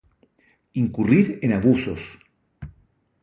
[0.81, 2.01] Incurrir en abusos